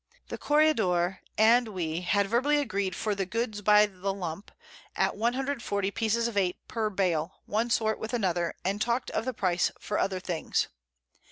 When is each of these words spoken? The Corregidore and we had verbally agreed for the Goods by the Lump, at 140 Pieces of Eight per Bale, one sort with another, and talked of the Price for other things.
The 0.29 0.37
Corregidore 0.39 1.19
and 1.37 1.67
we 1.67 2.01
had 2.01 2.25
verbally 2.25 2.57
agreed 2.57 2.95
for 2.95 3.13
the 3.13 3.27
Goods 3.27 3.61
by 3.61 3.85
the 3.85 4.11
Lump, 4.11 4.49
at 4.95 5.15
140 5.15 5.91
Pieces 5.91 6.27
of 6.27 6.35
Eight 6.35 6.57
per 6.67 6.89
Bale, 6.89 7.33
one 7.45 7.69
sort 7.69 7.99
with 7.99 8.11
another, 8.11 8.55
and 8.65 8.81
talked 8.81 9.11
of 9.11 9.25
the 9.25 9.33
Price 9.35 9.69
for 9.79 9.99
other 9.99 10.19
things. 10.19 10.69